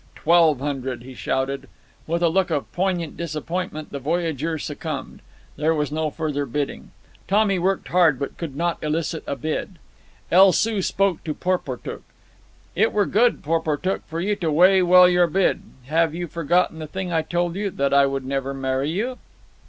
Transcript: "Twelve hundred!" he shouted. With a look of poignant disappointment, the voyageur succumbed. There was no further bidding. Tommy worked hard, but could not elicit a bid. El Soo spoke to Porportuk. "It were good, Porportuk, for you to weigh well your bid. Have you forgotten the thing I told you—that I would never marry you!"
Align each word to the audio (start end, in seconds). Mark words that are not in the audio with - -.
"Twelve 0.15 0.59
hundred!" 0.61 1.03
he 1.03 1.13
shouted. 1.13 1.69
With 2.07 2.23
a 2.23 2.27
look 2.29 2.49
of 2.49 2.71
poignant 2.71 3.15
disappointment, 3.15 3.91
the 3.91 3.99
voyageur 3.99 4.57
succumbed. 4.57 5.21
There 5.57 5.75
was 5.75 5.91
no 5.91 6.09
further 6.09 6.47
bidding. 6.47 6.89
Tommy 7.27 7.59
worked 7.59 7.89
hard, 7.89 8.17
but 8.17 8.35
could 8.35 8.55
not 8.55 8.83
elicit 8.83 9.23
a 9.27 9.35
bid. 9.35 9.77
El 10.31 10.53
Soo 10.53 10.81
spoke 10.81 11.23
to 11.23 11.35
Porportuk. 11.35 12.01
"It 12.75 12.93
were 12.93 13.05
good, 13.05 13.43
Porportuk, 13.43 14.01
for 14.07 14.19
you 14.19 14.35
to 14.37 14.51
weigh 14.51 14.81
well 14.81 15.07
your 15.07 15.27
bid. 15.27 15.61
Have 15.85 16.15
you 16.15 16.25
forgotten 16.25 16.79
the 16.79 16.87
thing 16.87 17.13
I 17.13 17.21
told 17.21 17.55
you—that 17.55 17.93
I 17.93 18.07
would 18.07 18.25
never 18.25 18.55
marry 18.55 18.89
you!" 18.89 19.19